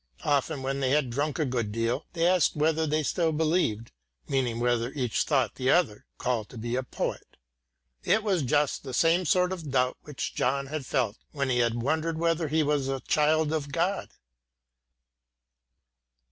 [0.23, 3.91] Often, when they had drunk a good deal, they asked whether they still believed
[4.27, 7.37] meaning whether each thought the Other called to be a poet.
[8.03, 11.83] It was just the same sort of doubt which John had felt when he had
[11.83, 14.09] wondered whether he was a child of God.